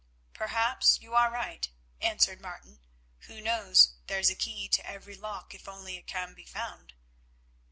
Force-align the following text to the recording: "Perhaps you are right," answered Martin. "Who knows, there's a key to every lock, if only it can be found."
"Perhaps 0.33 0.99
you 0.99 1.13
are 1.13 1.29
right," 1.29 1.69
answered 2.01 2.41
Martin. 2.41 2.79
"Who 3.27 3.39
knows, 3.39 3.93
there's 4.07 4.31
a 4.31 4.35
key 4.35 4.67
to 4.67 4.83
every 4.83 5.13
lock, 5.13 5.53
if 5.53 5.67
only 5.67 5.95
it 5.97 6.07
can 6.07 6.33
be 6.33 6.47
found." 6.47 6.95